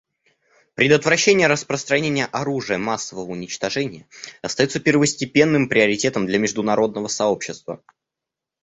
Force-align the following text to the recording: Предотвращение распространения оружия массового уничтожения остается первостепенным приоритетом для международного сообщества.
Предотвращение 0.73 1.45
распространения 1.45 2.25
оружия 2.25 2.79
массового 2.79 3.29
уничтожения 3.29 4.07
остается 4.41 4.79
первостепенным 4.79 5.69
приоритетом 5.69 6.25
для 6.25 6.39
международного 6.39 7.07
сообщества. 7.07 7.83